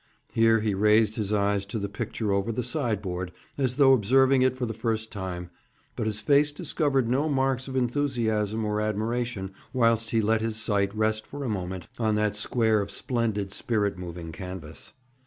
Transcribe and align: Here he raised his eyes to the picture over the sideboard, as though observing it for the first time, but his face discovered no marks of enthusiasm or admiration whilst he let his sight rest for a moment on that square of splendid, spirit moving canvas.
Here 0.31 0.61
he 0.61 0.73
raised 0.73 1.13
his 1.15 1.31
eyes 1.31 1.63
to 1.67 1.77
the 1.77 1.87
picture 1.87 2.31
over 2.33 2.51
the 2.51 2.63
sideboard, 2.63 3.31
as 3.55 3.75
though 3.75 3.93
observing 3.93 4.41
it 4.41 4.57
for 4.57 4.65
the 4.65 4.73
first 4.73 5.11
time, 5.11 5.51
but 5.95 6.07
his 6.07 6.19
face 6.19 6.51
discovered 6.51 7.07
no 7.07 7.29
marks 7.29 7.67
of 7.67 7.75
enthusiasm 7.75 8.65
or 8.65 8.81
admiration 8.81 9.51
whilst 9.73 10.09
he 10.09 10.19
let 10.19 10.41
his 10.41 10.55
sight 10.55 10.91
rest 10.95 11.27
for 11.27 11.43
a 11.43 11.49
moment 11.49 11.87
on 11.99 12.15
that 12.15 12.35
square 12.35 12.81
of 12.81 12.89
splendid, 12.89 13.51
spirit 13.53 13.95
moving 13.95 14.31
canvas. 14.31 14.93